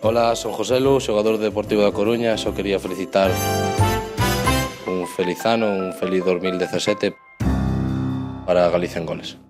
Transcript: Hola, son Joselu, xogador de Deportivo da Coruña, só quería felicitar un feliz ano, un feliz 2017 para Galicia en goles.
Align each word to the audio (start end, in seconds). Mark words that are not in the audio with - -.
Hola, 0.00 0.36
son 0.36 0.52
Joselu, 0.52 1.00
xogador 1.00 1.38
de 1.38 1.50
Deportivo 1.50 1.82
da 1.82 1.90
Coruña, 1.90 2.38
só 2.38 2.54
quería 2.54 2.78
felicitar 2.78 3.34
un 4.86 5.08
feliz 5.08 5.44
ano, 5.44 5.66
un 5.66 5.92
feliz 5.92 6.24
2017 6.24 7.16
para 8.46 8.70
Galicia 8.70 9.00
en 9.00 9.06
goles. 9.06 9.47